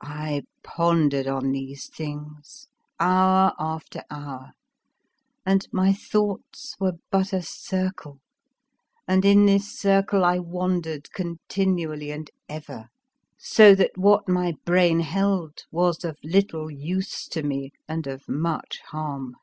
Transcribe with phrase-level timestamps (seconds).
[0.00, 2.68] I pondered on these things
[2.98, 4.52] hour after hour,
[5.44, 8.18] and my thoughts were but a circle,
[9.06, 12.88] and in this circle I wandered continually and ever,
[13.36, 18.80] so that what my brain held was of little use to me and of much
[18.86, 19.34] harm.